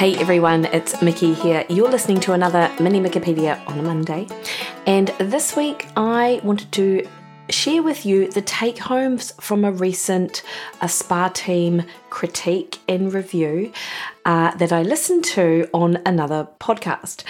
[0.00, 1.66] Hey everyone, it's Mikki here.
[1.68, 4.26] You're listening to another mini Mikkipedia on a Monday.
[4.86, 7.06] And this week I wanted to
[7.50, 10.42] share with you the take homes from a recent
[10.80, 13.74] Aspartame critique and review
[14.24, 17.24] uh, that I listened to on another podcast.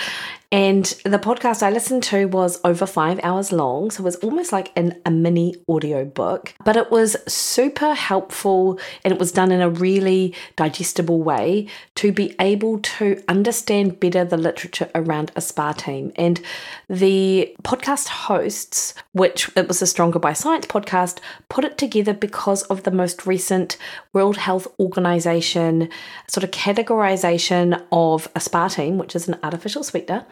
[0.53, 4.51] And the podcast I listened to was over five hours long, so it was almost
[4.51, 9.53] like an, a mini audio book, but it was super helpful and it was done
[9.53, 16.11] in a really digestible way to be able to understand better the literature around aspartame.
[16.17, 16.41] And
[16.89, 22.63] the podcast hosts, which it was a Stronger by Science podcast, put it together because
[22.65, 23.77] of the most recent
[24.13, 25.91] World Health Organization
[26.27, 30.27] sort of categorization of aspartame, which is an artificial sweetener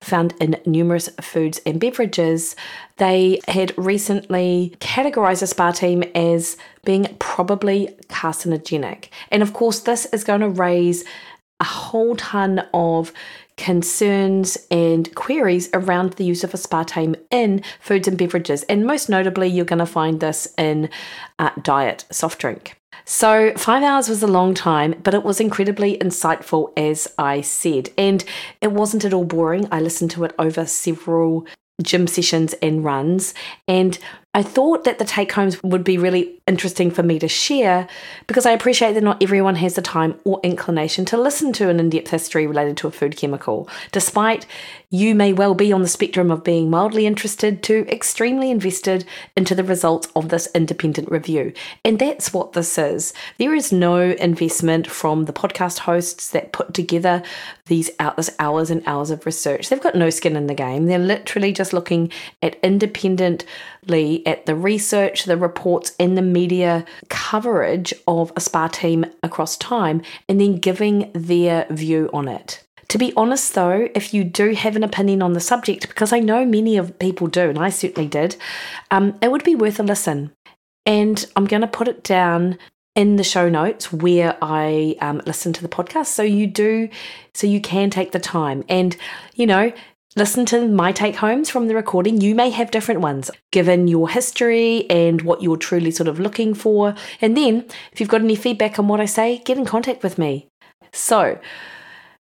[0.00, 2.56] found in numerous foods and beverages.
[2.96, 9.08] They had recently categorized aspartame as being probably carcinogenic.
[9.30, 11.04] And of course, this is going to raise
[11.60, 13.12] a whole ton of
[13.56, 18.62] concerns and queries around the use of aspartame in foods and beverages.
[18.64, 20.90] And most notably, you're going to find this in
[21.38, 22.76] uh, diet soft drink.
[23.04, 27.90] So, five hours was a long time, but it was incredibly insightful, as I said.
[27.96, 28.24] And
[28.60, 29.68] it wasn't at all boring.
[29.70, 31.46] I listened to it over several
[31.82, 33.34] gym sessions and runs.
[33.68, 33.98] And
[34.36, 37.88] I thought that the take homes would be really interesting for me to share
[38.26, 41.80] because I appreciate that not everyone has the time or inclination to listen to an
[41.80, 44.44] in depth history related to a food chemical, despite
[44.90, 49.06] you may well be on the spectrum of being mildly interested to extremely invested
[49.38, 51.54] into the results of this independent review.
[51.82, 53.14] And that's what this is.
[53.38, 57.22] There is no investment from the podcast hosts that put together
[57.66, 59.68] these hours and hours of research.
[59.68, 60.86] They've got no skin in the game.
[60.86, 62.10] They're literally just looking
[62.42, 70.02] at independently at the research, the reports, and the media coverage of aspartame across time,
[70.28, 72.62] and then giving their view on it.
[72.88, 76.20] To be honest, though, if you do have an opinion on the subject, because I
[76.20, 78.36] know many of people do, and I certainly did,
[78.92, 80.32] um, it would be worth a listen.
[80.84, 82.58] And I'm going to put it down
[82.96, 86.88] in the show notes where I um, listen to the podcast, so you do,
[87.34, 88.64] so you can take the time.
[88.68, 88.96] And
[89.34, 89.72] you know,
[90.16, 92.20] listen to my take homes from the recording.
[92.20, 96.54] You may have different ones given your history and what you're truly sort of looking
[96.54, 96.94] for.
[97.20, 100.18] And then, if you've got any feedback on what I say, get in contact with
[100.18, 100.48] me.
[100.92, 101.38] So,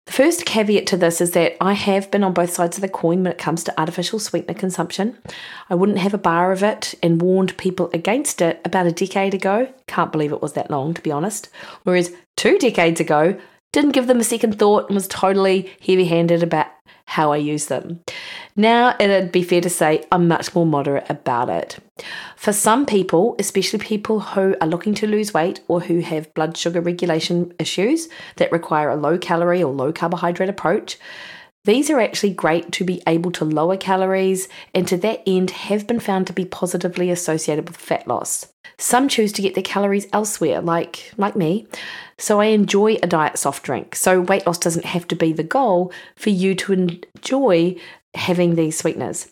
[0.05, 2.88] the first caveat to this is that I have been on both sides of the
[2.89, 5.17] coin when it comes to artificial sweetener consumption.
[5.69, 9.33] I wouldn't have a bar of it and warned people against it about a decade
[9.33, 9.73] ago.
[9.88, 11.49] Can't believe it was that long, to be honest.
[11.83, 13.39] Whereas two decades ago,
[13.75, 16.68] didn't give them a second thought and was totally heavy handed about
[17.08, 18.00] how I use them.
[18.56, 21.78] Now, it'd be fair to say I'm much more moderate about it.
[22.38, 26.56] For some people, especially people who are looking to lose weight or who have blood
[26.56, 30.97] sugar regulation issues that require a low calorie or low carbohydrate approach,
[31.65, 35.87] these are actually great to be able to lower calories and to that end have
[35.87, 38.47] been found to be positively associated with fat loss.
[38.77, 41.67] Some choose to get their calories elsewhere, like like me.
[42.17, 43.95] So I enjoy a diet soft drink.
[43.95, 47.75] So weight loss doesn't have to be the goal for you to enjoy
[48.13, 49.31] having these sweeteners.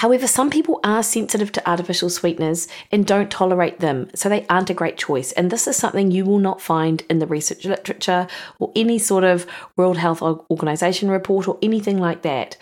[0.00, 4.70] However, some people are sensitive to artificial sweeteners and don't tolerate them, so they aren't
[4.70, 5.30] a great choice.
[5.32, 8.26] And this is something you will not find in the research literature
[8.58, 9.46] or any sort of
[9.76, 12.56] World Health Organization report or anything like that.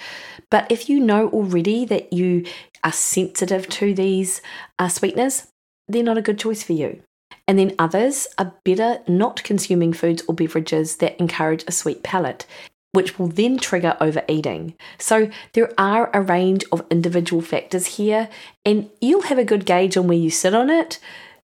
[0.50, 2.44] But if you know already that you
[2.82, 4.42] are sensitive to these
[4.80, 5.46] uh, sweeteners,
[5.86, 7.02] they're not a good choice for you.
[7.46, 12.46] And then others are better not consuming foods or beverages that encourage a sweet palate
[12.92, 14.74] which will then trigger overeating.
[14.98, 18.28] So there are a range of individual factors here,
[18.64, 20.98] and you'll have a good gauge on where you sit on it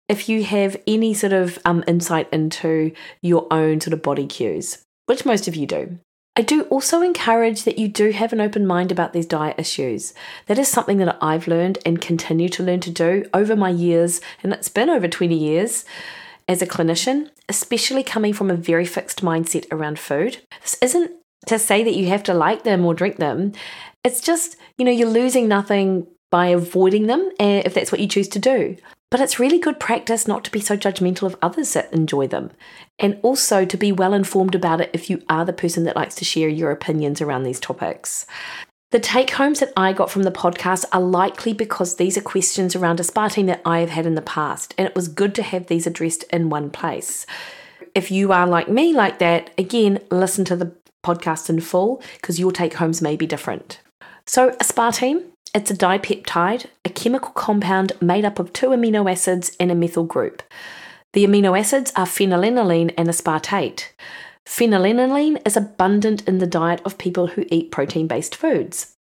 [0.07, 2.91] if you have any sort of um, insight into
[3.21, 5.99] your own sort of body cues, which most of you do.
[6.35, 10.13] I do also encourage that you do have an open mind about these diet issues.
[10.45, 14.21] That is something that I've learned and continue to learn to do over my years,
[14.41, 15.85] and it's been over 20 years
[16.47, 20.37] as a clinician, especially coming from a very fixed mindset around food.
[20.61, 21.11] This isn't
[21.49, 23.53] to say that you have to like them or drink them.
[24.03, 28.07] It's just, you know, you're losing nothing by avoiding them eh, if that's what you
[28.07, 28.77] choose to do.
[29.11, 32.51] But it's really good practice not to be so judgmental of others that enjoy them,
[32.99, 36.13] and also to be well informed about it if you are the person that likes
[36.15, 38.27] to share your opinions around these topics.
[38.91, 42.75] The take homes that I got from the podcast are likely because these are questions
[42.75, 45.67] around aspartame that I have had in the past, and it was good to have
[45.67, 47.25] these addressed in one place.
[47.95, 50.71] If you are like me, like that, again, listen to the
[51.05, 53.79] podcast in full because your take homes may be different.
[54.25, 55.23] So, aspartame,
[55.55, 60.03] it's a dipeptide, a chemical compound made up of two amino acids and a methyl
[60.03, 60.43] group.
[61.13, 63.89] The amino acids are phenylalanine and aspartate.
[64.47, 68.93] Phenylalanine is abundant in the diet of people who eat protein based foods.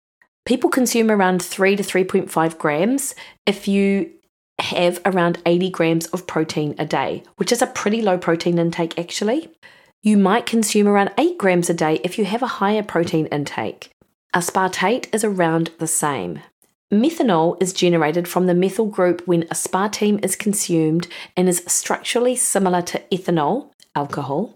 [0.47, 3.15] People consume around 3 to 3.5 grams
[3.45, 4.11] if you
[4.59, 8.99] have around 80 grams of protein a day, which is a pretty low protein intake
[8.99, 9.50] actually.
[10.03, 13.91] You might consume around 8 grams a day if you have a higher protein intake.
[14.35, 16.41] Aspartate is around the same.
[16.93, 22.81] Methanol is generated from the methyl group when aspartame is consumed and is structurally similar
[22.83, 24.55] to ethanol, alcohol,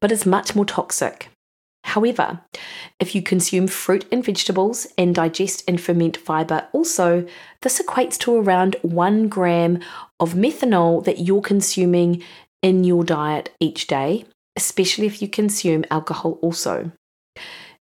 [0.00, 1.28] but is much more toxic.
[1.84, 2.40] However,
[2.98, 7.26] if you consume fruit and vegetables and digest and ferment fiber, also,
[7.62, 9.78] this equates to around one gram
[10.18, 12.22] of methanol that you're consuming
[12.60, 14.24] in your diet each day,
[14.60, 16.92] especially if you consume alcohol also.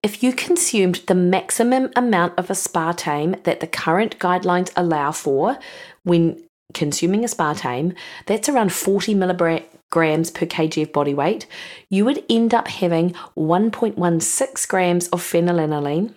[0.01, 5.57] If you consumed the maximum amount of aspartame that the current guidelines allow for
[6.03, 6.43] when
[6.73, 11.45] consuming aspartame, that's around 40 milligrams per kg of body weight,
[11.89, 16.15] you would end up having 1.16 grams of phenylalanine,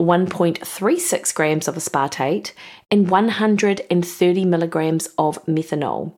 [0.00, 2.52] 1.36 grams of aspartate,
[2.90, 6.14] and 130 milligrams of methanol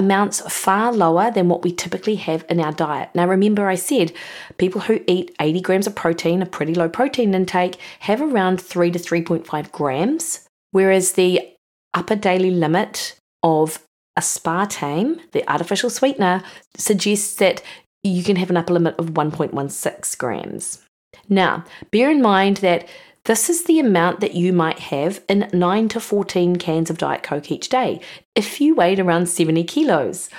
[0.00, 3.10] amounts far lower than what we typically have in our diet.
[3.14, 4.12] Now, remember, I said
[4.56, 8.90] people who eat 80 grams of protein, a pretty low protein intake, have around 3
[8.92, 11.46] to 3.5 grams, whereas the
[11.92, 13.84] upper daily limit of
[14.18, 16.42] aspartame, the artificial sweetener,
[16.78, 17.62] suggests that
[18.02, 20.82] you can have an upper limit of 1.16 grams.
[21.28, 22.88] Now, bear in mind that
[23.24, 27.22] this is the amount that you might have in 9 to 14 cans of Diet
[27.22, 28.00] Coke each day
[28.34, 30.30] if you weighed around 70 kilos.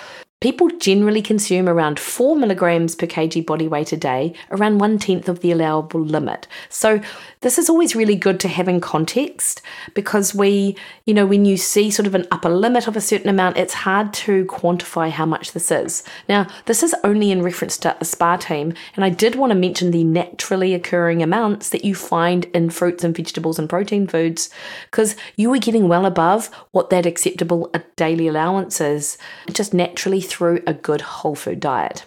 [0.42, 5.30] People generally consume around 4 milligrams per kg body weight a day, around one tenth
[5.30, 6.48] of the allowable limit.
[6.68, 7.00] So,
[7.42, 9.62] this is always really good to have in context
[9.94, 13.30] because we, you know, when you see sort of an upper limit of a certain
[13.30, 16.04] amount, it's hard to quantify how much this is.
[16.28, 20.04] Now, this is only in reference to aspartame, and I did want to mention the
[20.04, 24.50] naturally occurring amounts that you find in fruits and vegetables and protein foods
[24.90, 29.20] because you are getting well above what that acceptable uh, daily allowance is
[29.52, 32.06] just naturally through a good whole food diet.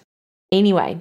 [0.51, 1.01] Anyway,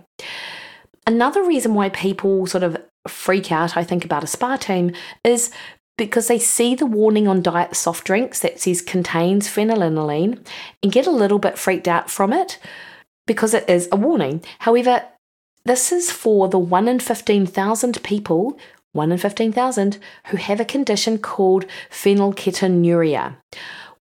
[1.07, 2.77] another reason why people sort of
[3.07, 5.51] freak out, I think, about aspartame is
[5.97, 10.43] because they see the warning on diet soft drinks that says contains phenylalanine
[10.81, 12.59] and get a little bit freaked out from it
[13.27, 14.43] because it is a warning.
[14.59, 15.03] However,
[15.65, 18.57] this is for the 1 in 15,000 people,
[18.91, 19.97] 1 in 15,000,
[20.27, 23.37] who have a condition called phenylketonuria,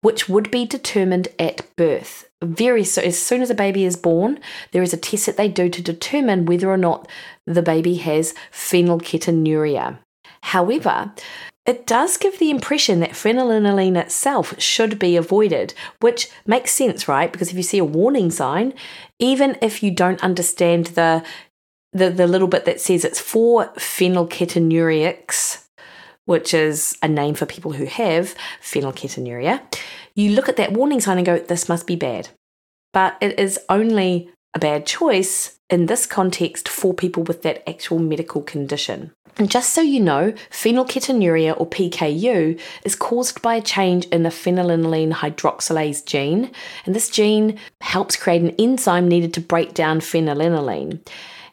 [0.03, 4.39] which would be determined at birth very so as soon as a baby is born,
[4.73, 7.09] there is a test that they do to determine whether or not
[7.47, 9.99] the baby has phenylketonuria.
[10.43, 11.13] However,
[11.67, 17.31] it does give the impression that phenylalanine itself should be avoided, which makes sense, right?
[17.31, 18.73] Because if you see a warning sign,
[19.19, 21.23] even if you don't understand the
[21.93, 25.60] the, the little bit that says it's for phenylketonurics,
[26.31, 29.61] which is a name for people who have phenylketonuria,
[30.15, 32.29] you look at that warning sign and go, this must be bad.
[32.93, 37.99] But it is only a bad choice in this context for people with that actual
[37.99, 39.11] medical condition.
[39.39, 44.29] And just so you know, phenylketonuria or PKU is caused by a change in the
[44.29, 46.53] phenylalanine hydroxylase gene,
[46.87, 51.01] and this gene helps create an enzyme needed to break down phenylalanine.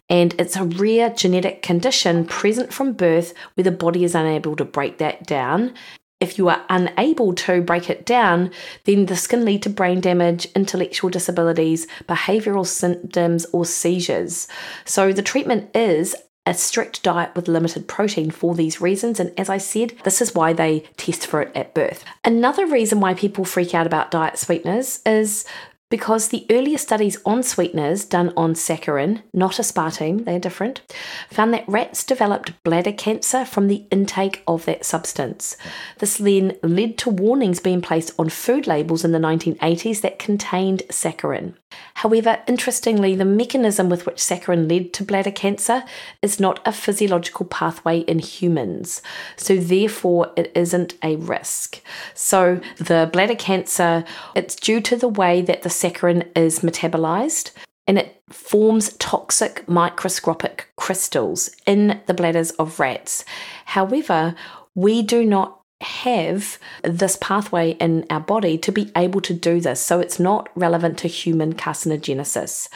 [0.10, 4.66] And it's a rare genetic condition present from birth where the body is unable to
[4.66, 5.74] break that down
[6.20, 8.52] if you are unable to break it down,
[8.86, 14.48] then this can lead to brain damage, intellectual disabilities, behavioral symptoms, or seizures.
[14.86, 16.16] So, the treatment is
[16.48, 19.20] a strict diet with limited protein for these reasons.
[19.20, 22.06] And as I said, this is why they test for it at birth.
[22.24, 25.46] Another reason why people freak out about diet sweeteners is
[25.90, 30.82] because the earlier studies on sweeteners done on saccharin, not aspartame, they're different,
[31.30, 35.56] found that rats developed bladder cancer from the intake of that substance.
[36.00, 40.84] This then led to warnings being placed on food labels in the 1980s that contained
[40.90, 41.54] saccharin.
[41.96, 45.84] However, interestingly, the mechanism with which saccharin led to bladder cancer
[46.22, 49.02] is not a physiological pathway in humans,
[49.36, 51.82] so therefore it isn't a risk.
[52.14, 57.52] So the bladder cancer, it's due to the way that the saccharin is metabolized
[57.88, 63.24] and it forms toxic microscopic crystals in the bladders of rats.
[63.66, 64.36] However,
[64.76, 69.80] we do not have this pathway in our body to be able to do this,
[69.80, 72.68] so it's not relevant to human carcinogenesis.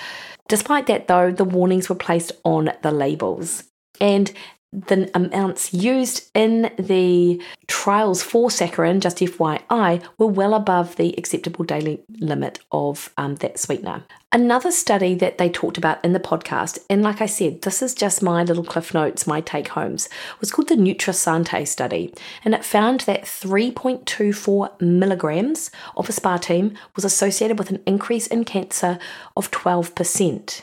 [0.48, 3.63] Despite that, though, the warnings were placed on the labels.
[4.00, 4.31] And
[4.74, 11.66] the amounts used in the trials for saccharin, just FYI, were well above the acceptable
[11.66, 14.04] daily limit of um, that sweetener.
[14.34, 17.94] Another study that they talked about in the podcast, and like I said, this is
[17.94, 20.08] just my little cliff notes, my take homes,
[20.40, 22.13] was called the NutraSante study,
[22.46, 29.00] and it found that 3.24 milligrams of aspartame was associated with an increase in cancer
[29.36, 30.62] of 12%.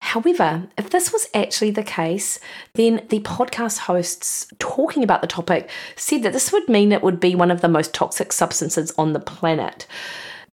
[0.00, 2.40] However, if this was actually the case,
[2.74, 7.20] then the podcast hosts talking about the topic said that this would mean it would
[7.20, 9.86] be one of the most toxic substances on the planet.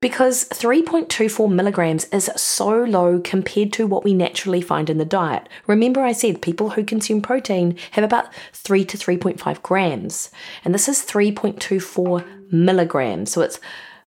[0.02, 5.48] Because 3.24 milligrams is so low compared to what we naturally find in the diet.
[5.68, 10.32] Remember, I said people who consume protein have about 3 to 3.5 grams,
[10.66, 13.32] and this is 3.24 milligrams.
[13.32, 13.60] So it's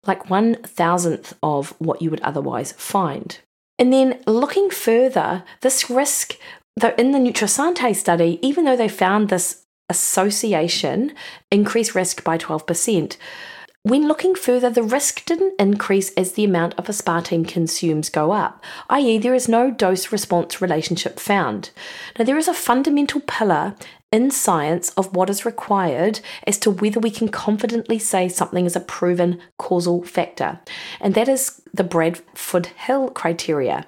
[0.06, 3.40] like one thousandth of what you would otherwise find.
[3.80, 6.38] And then looking further, this risk,
[6.76, 11.14] though in the NutraSante study, even though they found this association
[11.52, 13.18] increased risk by 12%,
[13.84, 18.62] when looking further, the risk didn't increase as the amount of aspartame consumes go up,
[18.90, 21.70] i.e., there is no dose response relationship found.
[22.20, 23.76] Now, there is a fundamental pillar
[24.12, 28.76] in science of what is required as to whether we can confidently say something is
[28.76, 30.60] a proven causal factor,
[31.02, 33.86] and that is the Bradford Hill criteria.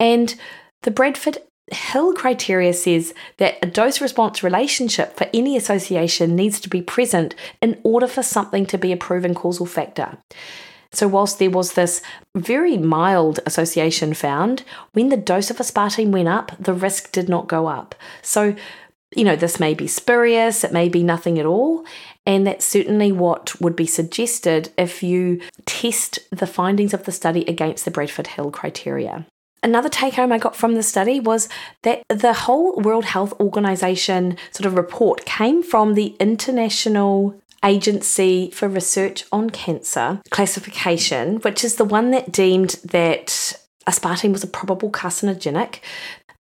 [0.00, 0.34] And
[0.82, 1.38] the Bradford
[1.72, 7.34] Hill criteria says that a dose response relationship for any association needs to be present
[7.60, 10.18] in order for something to be a proven causal factor.
[10.92, 12.00] So, whilst there was this
[12.36, 14.62] very mild association found,
[14.92, 17.94] when the dose of aspartame went up, the risk did not go up.
[18.22, 18.54] So,
[19.14, 21.84] you know, this may be spurious, it may be nothing at all.
[22.24, 27.44] And that's certainly what would be suggested if you test the findings of the study
[27.44, 29.26] against the Bradford Hill criteria.
[29.62, 31.48] Another take home I got from the study was
[31.82, 38.68] that the whole World Health Organization sort of report came from the International Agency for
[38.68, 43.58] Research on Cancer classification, which is the one that deemed that
[43.88, 45.80] aspartame was a probable carcinogenic.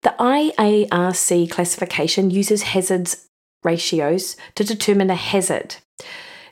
[0.03, 3.27] The IARC classification uses hazards
[3.63, 5.77] ratios to determine a hazard.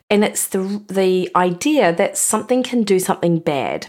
[0.10, 3.88] And it's the, the idea that something can do something bad.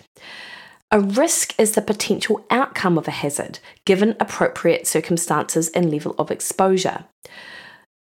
[0.91, 6.31] A risk is the potential outcome of a hazard, given appropriate circumstances and level of
[6.31, 7.05] exposure.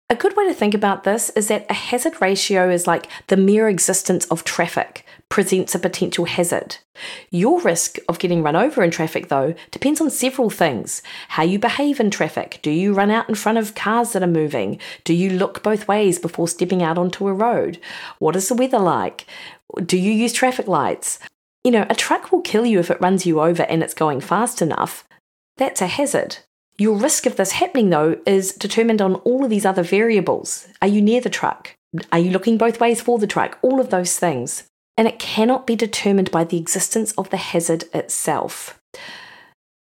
[0.09, 3.37] A good way to think about this is that a hazard ratio is like the
[3.37, 6.77] mere existence of traffic presents a potential hazard.
[7.29, 11.01] Your risk of getting run over in traffic, though, depends on several things.
[11.29, 12.60] How you behave in traffic.
[12.62, 14.79] Do you run out in front of cars that are moving?
[15.03, 17.79] Do you look both ways before stepping out onto a road?
[18.20, 19.25] What is the weather like?
[19.86, 21.20] Do you use traffic lights?
[21.63, 24.22] You know, a truck will kill you if it runs you over and it's going
[24.22, 25.08] fast enough.
[25.58, 26.38] That's a hazard.
[26.77, 30.67] Your risk of this happening, though, is determined on all of these other variables.
[30.82, 31.75] Are you near the truck?
[32.12, 33.58] Are you looking both ways for the truck?
[33.62, 34.65] All of those things.
[34.97, 38.79] And it cannot be determined by the existence of the hazard itself.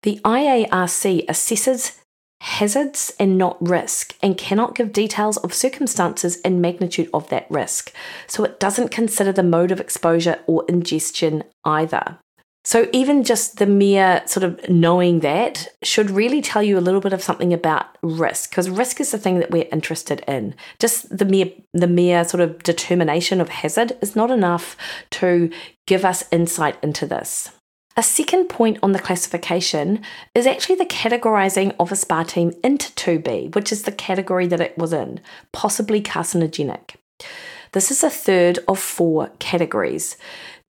[0.04, 2.00] The IARC assesses
[2.42, 7.94] hazards and not risk and cannot give details of circumstances and magnitude of that risk.
[8.28, 12.18] So it doesn't consider the mode of exposure or ingestion either.
[12.66, 17.00] So, even just the mere sort of knowing that should really tell you a little
[17.00, 20.56] bit of something about risk, because risk is the thing that we're interested in.
[20.78, 24.76] Just the mere the mere sort of determination of hazard is not enough
[25.12, 25.50] to
[25.88, 27.52] give us insight into this.
[27.96, 30.02] A second point on the classification
[30.36, 34.94] is actually the categorizing of aspartame into 2B, which is the category that it was
[34.94, 35.20] in,
[35.52, 36.96] possibly carcinogenic.
[37.72, 40.18] This is a third of four categories.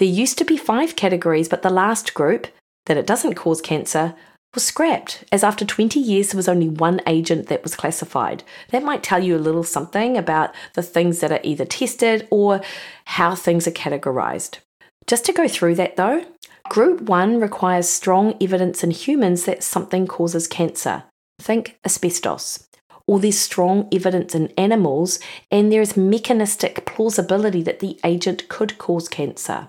[0.00, 2.46] There used to be five categories, but the last group,
[2.86, 4.14] that it doesn't cause cancer,
[4.54, 8.42] was scrapped, as after 20 years there was only one agent that was classified.
[8.70, 12.62] That might tell you a little something about the things that are either tested or
[13.04, 14.60] how things are categorized.
[15.06, 16.24] Just to go through that though,
[16.70, 21.04] Group 1 requires strong evidence in humans that something causes cancer.
[21.38, 22.66] Think asbestos
[23.06, 25.18] or there's strong evidence in animals
[25.50, 29.68] and there is mechanistic plausibility that the agent could cause cancer.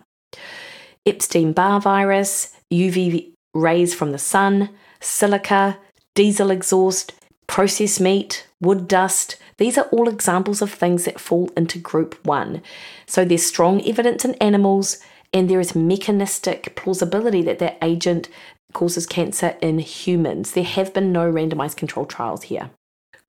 [1.05, 4.69] Epstein Barr virus, UV rays from the sun,
[4.99, 5.77] silica,
[6.15, 7.13] diesel exhaust,
[7.47, 9.37] processed meat, wood dust.
[9.57, 12.61] These are all examples of things that fall into group one.
[13.05, 14.99] So there's strong evidence in animals,
[15.33, 18.29] and there is mechanistic plausibility that that agent
[18.73, 20.51] causes cancer in humans.
[20.51, 22.69] There have been no randomized controlled trials here.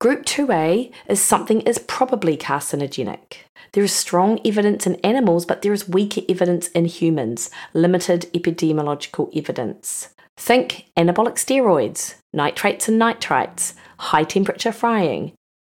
[0.03, 3.35] Group 2A is something is probably carcinogenic.
[3.71, 9.29] There is strong evidence in animals, but there is weaker evidence in humans, limited epidemiological
[9.33, 10.09] evidence.
[10.35, 15.31] Think anabolic steroids, nitrates and nitrites, high temperature frying,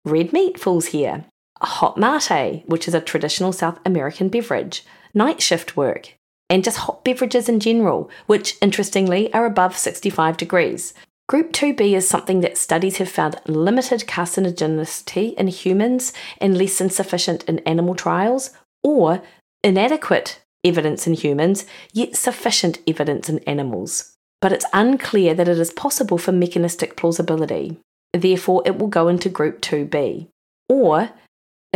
[0.05, 1.27] Red meat falls here.
[1.61, 4.85] A Hot mate, which is a traditional South American beverage.
[5.15, 6.15] Night shift work.
[6.51, 10.95] And just hot beverages in general, which interestingly are above 65 degrees.
[11.29, 16.89] Group 2b is something that studies have found limited carcinogenicity in humans and less than
[16.89, 18.51] sufficient in animal trials,
[18.85, 19.23] or
[19.65, 24.15] inadequate evidence in humans, yet sufficient evidence in animals.
[24.41, 27.79] But it's unclear that it is possible for mechanistic plausibility.
[28.13, 30.29] Therefore, it will go into Group 2b.
[30.69, 31.11] Or,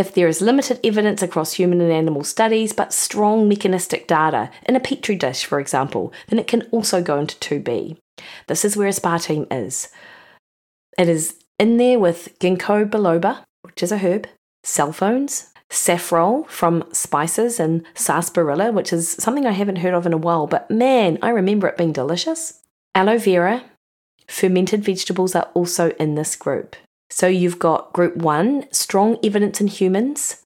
[0.01, 4.75] if there is limited evidence across human and animal studies but strong mechanistic data in
[4.75, 7.99] a petri dish, for example, then it can also go into 2b.
[8.47, 9.91] This is where aspartame is.
[10.97, 14.27] It is in there with ginkgo biloba, which is a herb,
[14.65, 20.15] cell phones, safrole from spices, and sarsaparilla, which is something I haven't heard of in
[20.15, 22.61] a while, but man, I remember it being delicious.
[22.95, 23.65] Aloe vera,
[24.27, 26.75] fermented vegetables are also in this group.
[27.11, 30.43] So you've got group one, strong evidence in humans,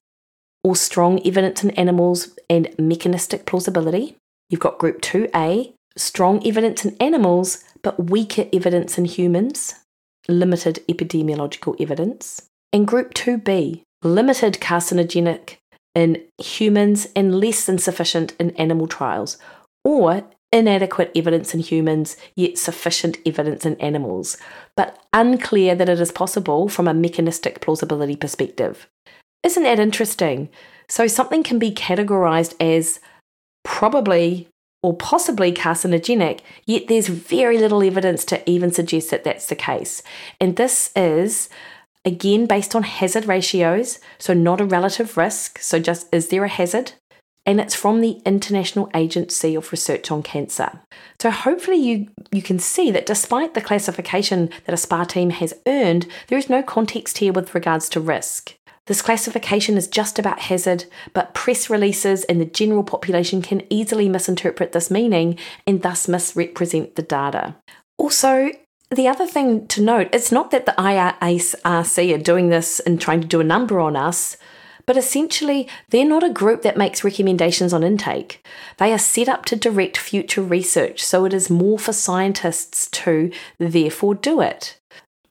[0.63, 4.17] or strong evidence in animals and mechanistic plausibility.
[4.49, 9.75] You've got group 2A, strong evidence in animals, but weaker evidence in humans,
[10.27, 12.41] limited epidemiological evidence.
[12.73, 15.57] And group 2b, limited carcinogenic
[15.93, 19.37] in humans and less than sufficient in animal trials,
[19.83, 20.23] or
[20.55, 24.37] inadequate evidence in humans, yet sufficient evidence in animals,
[24.77, 28.87] but unclear that it is possible from a mechanistic plausibility perspective.
[29.43, 30.49] Isn't that interesting?
[30.87, 32.99] So, something can be categorized as
[33.63, 34.47] probably
[34.81, 40.03] or possibly carcinogenic, yet there's very little evidence to even suggest that that's the case.
[40.39, 41.49] And this is
[42.05, 46.47] again based on hazard ratios, so not a relative risk, so just is there a
[46.47, 46.93] hazard?
[47.45, 50.79] And it's from the International Agency of Research on Cancer.
[51.21, 56.39] So hopefully you, you can see that despite the classification that aspartame has earned, there
[56.39, 58.55] is no context here with regards to risk.
[58.87, 64.07] This classification is just about hazard, but press releases and the general population can easily
[64.07, 67.55] misinterpret this meaning and thus misrepresent the data.
[67.97, 68.51] Also,
[68.91, 73.21] the other thing to note, it's not that the IARC are doing this and trying
[73.21, 74.37] to do a number on us,
[74.85, 78.45] but essentially they're not a group that makes recommendations on intake.
[78.77, 83.31] They are set up to direct future research, so it is more for scientists to
[83.59, 84.79] therefore do it.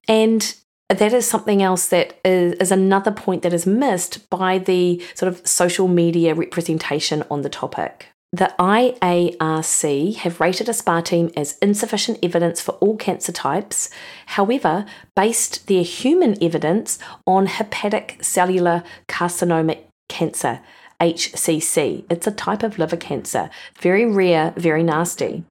[0.09, 0.55] And
[0.89, 5.33] that is something else that is, is, another point that is missed by the sort
[5.33, 8.09] of social media representation on the topic.
[8.35, 13.91] The IARC have rated aspartame as insufficient evidence for all cancer types,
[14.27, 20.59] however, based their human evidence on hepatic cellular carcinoma cancer,
[21.01, 22.07] HCC.
[22.11, 25.45] It's a type of liver cancer, very rare, very nasty.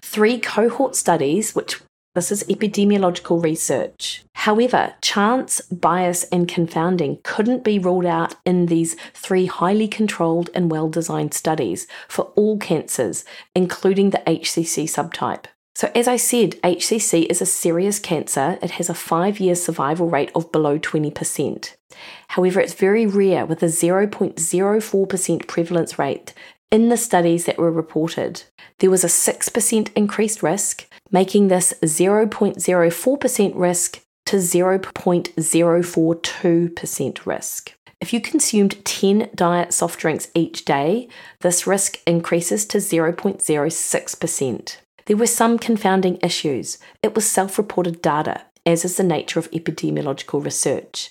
[0.00, 1.82] Three cohort studies, which
[2.14, 4.24] this is epidemiological research.
[4.34, 10.70] However, chance, bias, and confounding couldn't be ruled out in these three highly controlled and
[10.70, 13.24] well designed studies for all cancers,
[13.54, 15.46] including the HCC subtype.
[15.76, 18.58] So, as I said, HCC is a serious cancer.
[18.62, 21.74] It has a five year survival rate of below 20%.
[22.28, 26.32] However, it's very rare with a 0.04% prevalence rate
[26.70, 28.44] in the studies that were reported.
[28.78, 37.74] There was a 6% increased risk, making this 0.04% risk to 0.042% risk.
[38.00, 41.08] If you consumed 10 diet soft drinks each day,
[41.40, 44.76] this risk increases to 0.06%.
[45.06, 46.78] There were some confounding issues.
[47.02, 51.10] It was self reported data, as is the nature of epidemiological research.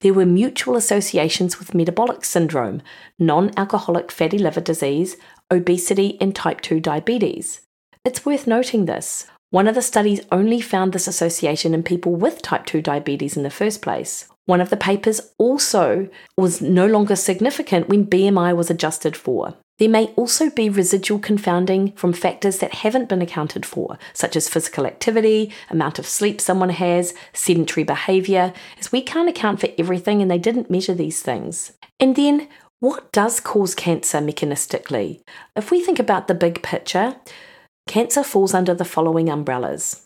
[0.00, 2.82] There were mutual associations with metabolic syndrome,
[3.18, 5.16] non alcoholic fatty liver disease,
[5.50, 7.60] obesity, and type 2 diabetes.
[8.06, 9.26] It's worth noting this.
[9.50, 13.42] One of the studies only found this association in people with type 2 diabetes in
[13.42, 14.28] the first place.
[14.44, 19.56] One of the papers also was no longer significant when BMI was adjusted for.
[19.80, 24.48] There may also be residual confounding from factors that haven't been accounted for, such as
[24.48, 30.22] physical activity, amount of sleep someone has, sedentary behaviour, as we can't account for everything
[30.22, 31.72] and they didn't measure these things.
[31.98, 32.46] And then,
[32.78, 35.22] what does cause cancer mechanistically?
[35.56, 37.16] If we think about the big picture,
[37.86, 40.02] Cancer falls under the following umbrellas.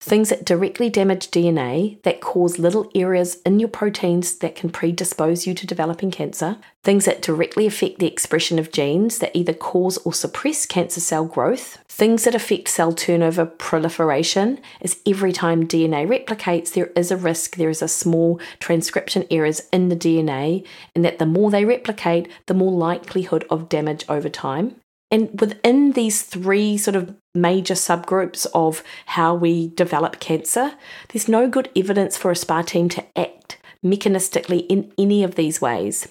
[0.00, 5.46] Things that directly damage DNA that cause little areas in your proteins that can predispose
[5.46, 9.96] you to developing cancer, things that directly affect the expression of genes that either cause
[9.98, 16.06] or suppress cancer cell growth, things that affect cell turnover proliferation, as every time DNA
[16.06, 21.04] replicates, there is a risk there is a small transcription errors in the DNA, and
[21.04, 24.76] that the more they replicate, the more likelihood of damage over time.
[25.10, 30.74] And within these three sort of major subgroups of how we develop cancer,
[31.12, 36.08] there's no good evidence for aspartame to act mechanistically in any of these ways.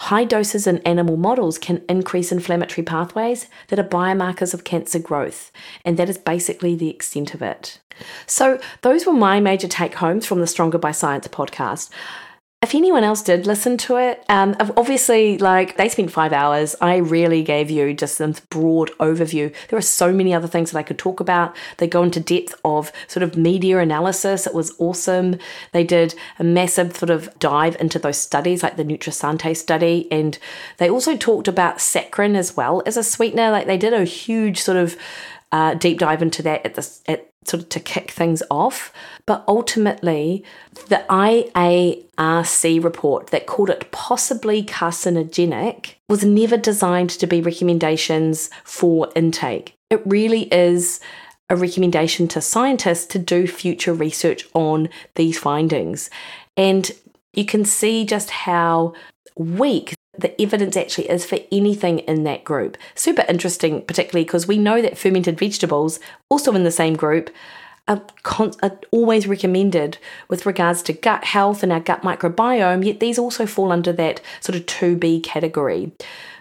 [0.00, 5.50] High doses in animal models can increase inflammatory pathways that are biomarkers of cancer growth,
[5.84, 7.80] and that is basically the extent of it.
[8.24, 11.90] So, those were my major take homes from the Stronger by Science podcast
[12.60, 16.74] if anyone else did listen to it, um, obviously, like they spent five hours.
[16.80, 19.54] I really gave you just some broad overview.
[19.68, 21.56] There are so many other things that I could talk about.
[21.76, 24.44] They go into depth of sort of media analysis.
[24.44, 25.38] It was awesome.
[25.70, 30.36] They did a massive sort of dive into those studies, like the Nutrisante study, and
[30.78, 33.52] they also talked about saccharin as well as a sweetener.
[33.52, 34.96] Like they did a huge sort of
[35.52, 38.92] uh, deep dive into that at the at sort of to kick things off.
[39.26, 40.44] But ultimately,
[40.88, 49.10] the IARC report that called it possibly carcinogenic was never designed to be recommendations for
[49.14, 49.74] intake.
[49.90, 51.00] It really is
[51.50, 56.10] a recommendation to scientists to do future research on these findings.
[56.56, 56.90] And
[57.32, 58.94] you can see just how
[59.36, 62.76] weak the evidence actually is for anything in that group.
[62.94, 67.30] Super interesting, particularly because we know that fermented vegetables, also in the same group,
[67.86, 69.96] are, con- are, always recommended
[70.28, 74.20] with regards to gut health and our gut microbiome, yet these also fall under that
[74.40, 75.92] sort of 2B category.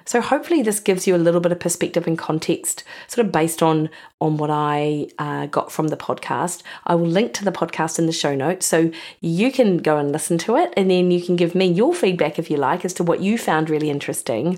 [0.07, 3.61] So hopefully this gives you a little bit of perspective and context, sort of based
[3.61, 3.89] on
[4.19, 6.63] on what I uh, got from the podcast.
[6.85, 8.89] I will link to the podcast in the show notes, so
[9.19, 12.39] you can go and listen to it, and then you can give me your feedback
[12.39, 14.57] if you like as to what you found really interesting.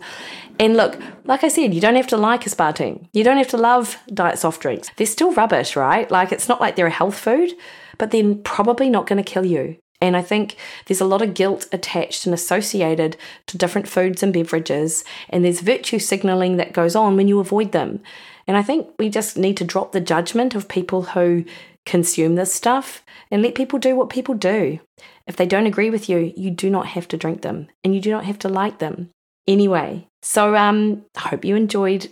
[0.59, 3.07] And look, like I said, you don't have to like aspartame.
[3.11, 4.91] You don't have to love diet soft drinks.
[4.97, 6.09] They're still rubbish, right?
[6.11, 7.53] Like it's not like they're a health food,
[7.97, 9.77] but they're probably not going to kill you.
[10.01, 14.33] And I think there's a lot of guilt attached and associated to different foods and
[14.33, 18.01] beverages, and there's virtue signaling that goes on when you avoid them.
[18.47, 21.43] And I think we just need to drop the judgment of people who
[21.85, 24.79] consume this stuff and let people do what people do.
[25.27, 28.01] If they don't agree with you, you do not have to drink them and you
[28.01, 29.09] do not have to like them.
[29.47, 32.09] Anyway, so um, I hope you enjoyed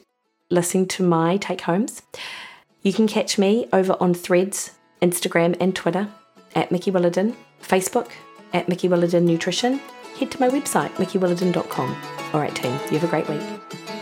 [0.50, 2.02] listening to my take homes.
[2.82, 4.71] You can catch me over on Threads,
[5.02, 6.10] Instagram, and Twitter
[6.56, 7.36] at Mikki Williden.
[7.62, 8.12] Facebook
[8.54, 9.80] at Mikki Williden Nutrition.
[10.20, 11.96] Head to my website, mikkiwilliden.com.
[12.34, 13.96] All right, team, you have a great week.